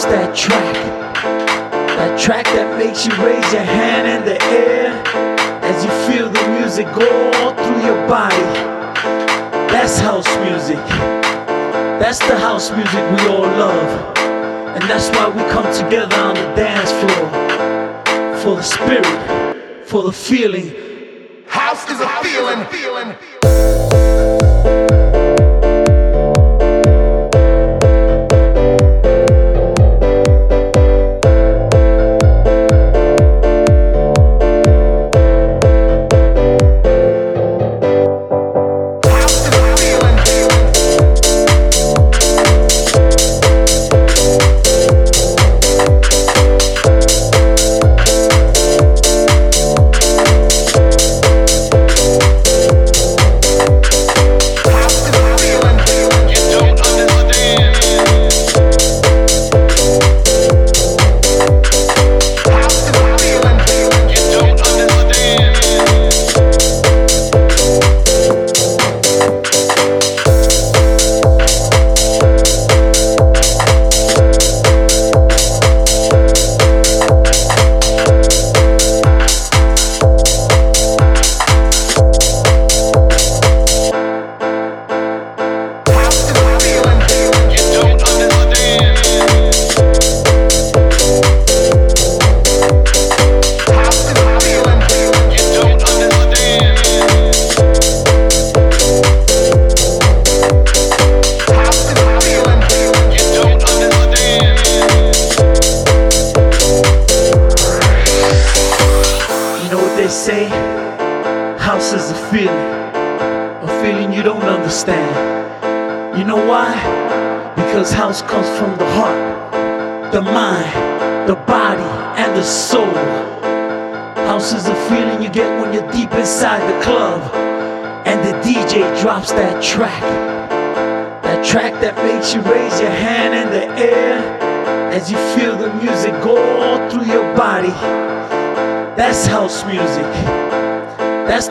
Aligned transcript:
That 0.00 0.34
track. 0.34 0.74
That 1.98 2.18
track 2.18 2.46
that 2.46 2.78
makes 2.78 3.04
you 3.06 3.12
raise 3.22 3.52
your 3.52 3.62
hand 3.62 4.08
in 4.08 4.24
the 4.24 4.42
air 4.44 4.90
as 5.62 5.84
you 5.84 5.90
feel 6.08 6.28
the 6.30 6.48
music 6.58 6.86
go 6.86 7.06
all 7.36 7.52
through 7.54 7.84
your 7.84 8.08
body. 8.08 8.42
That's 9.70 9.98
house 10.00 10.26
music. 10.48 10.80
That's 12.00 12.18
the 12.18 12.36
house 12.38 12.70
music 12.70 13.02
we 13.12 13.28
all 13.28 13.42
love. 13.42 14.16
And 14.74 14.82
that's 14.84 15.10
why 15.10 15.28
we 15.28 15.42
come 15.52 15.70
together 15.72 16.16
on 16.16 16.34
the 16.34 16.54
dance 16.56 16.90
floor. 16.90 17.28
For 18.42 18.56
the 18.56 18.62
spirit, 18.62 19.86
for 19.86 20.02
the 20.02 20.12
feeling. 20.12 20.74
House 21.46 21.88
is 21.90 22.00
a 22.00 22.08
feeling. 22.22 22.64
feeling. 22.66 23.14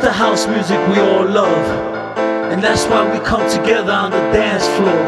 House 0.08 0.48
music 0.48 0.78
we 0.88 1.00
all 1.00 1.26
love. 1.26 2.18
And 2.52 2.64
that's 2.64 2.86
why 2.86 3.12
we 3.12 3.20
come 3.26 3.50
together 3.50 3.92
on 3.92 4.12
the 4.12 4.18
dance 4.32 4.68
floor. 4.78 5.02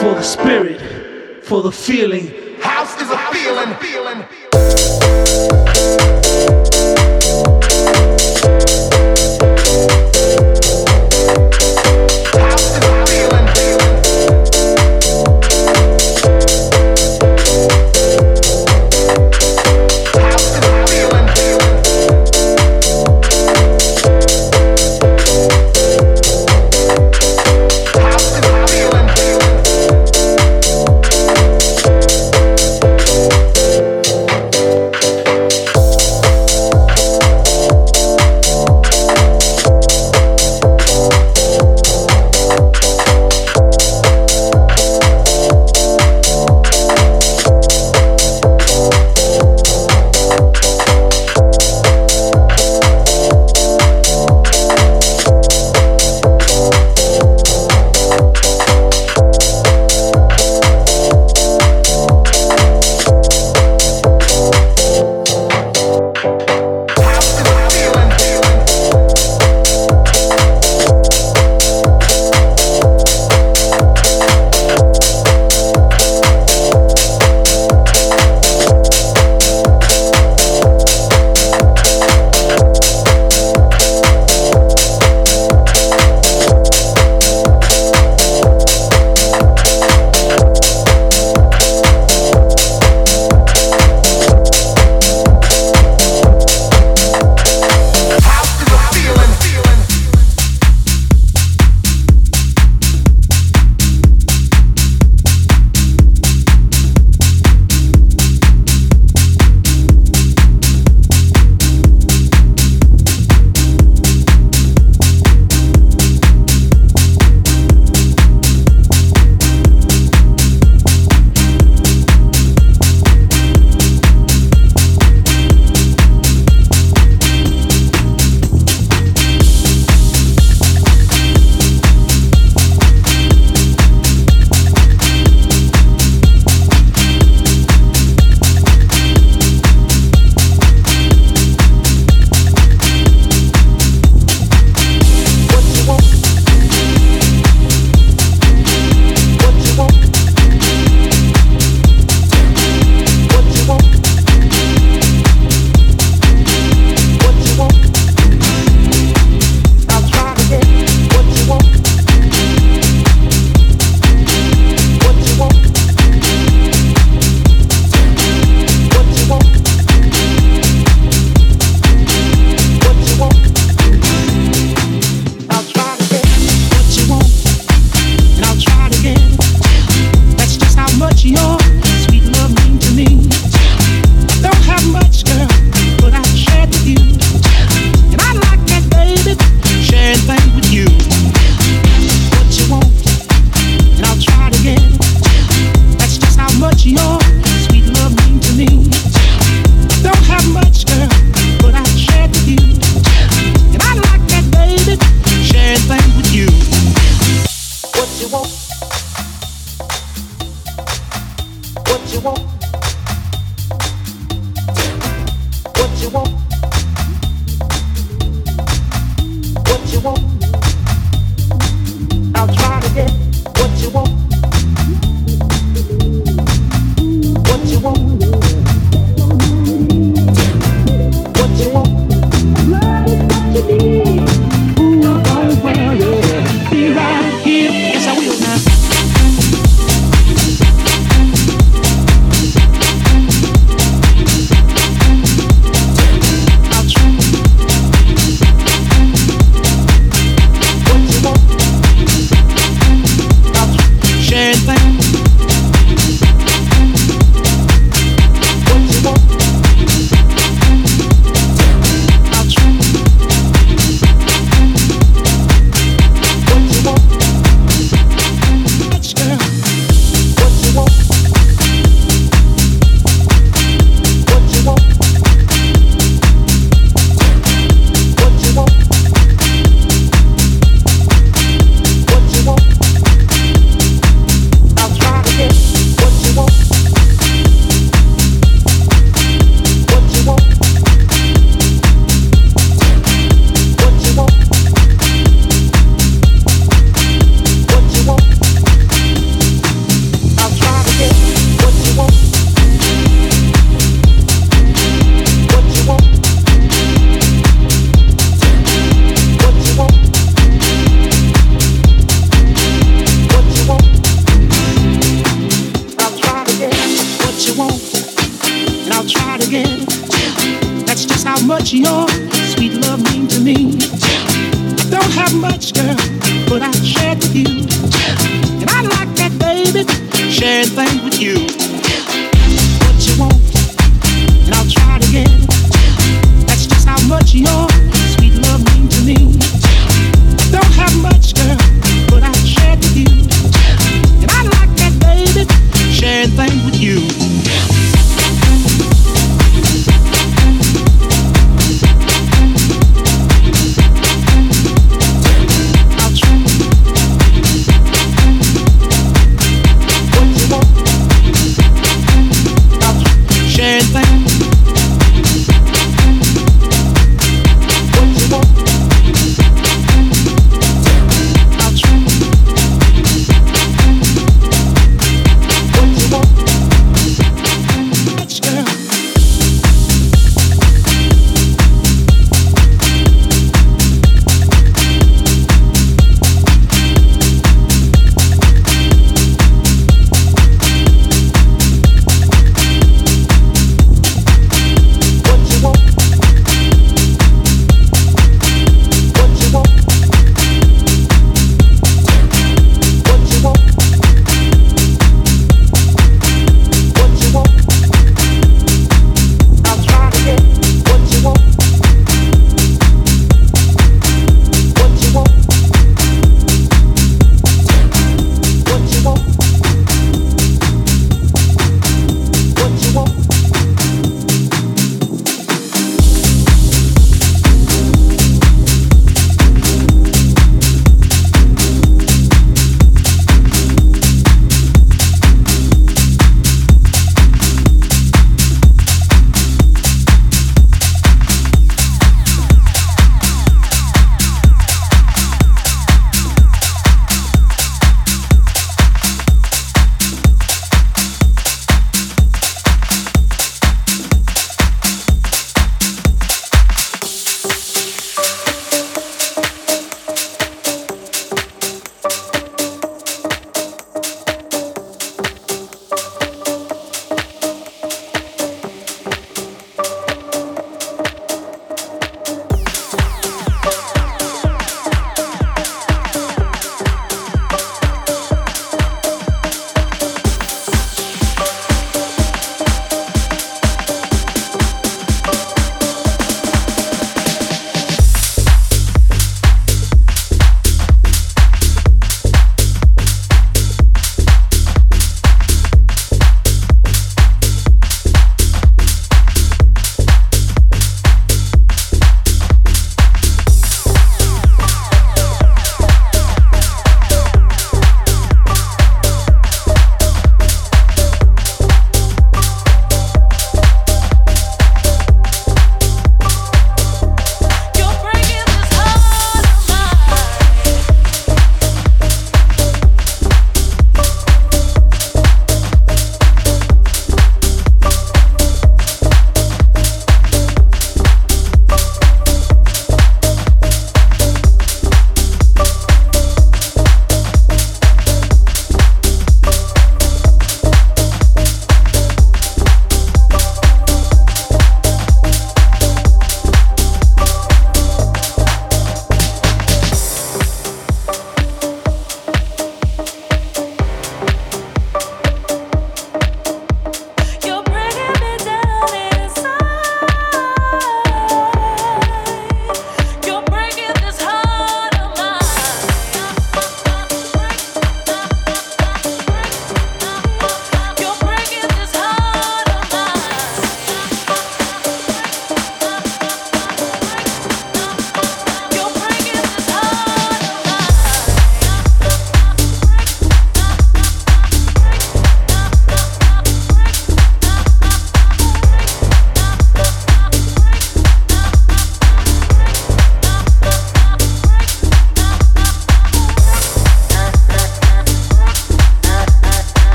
For 0.00 0.14
the 0.14 0.22
spirit, 0.22 1.44
for 1.44 1.62
the 1.62 1.72
feeling. 1.72 2.28
House 2.60 2.94
is 3.00 3.10
a 3.10 3.18
feeling. 3.32 3.74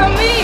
one 0.00 0.39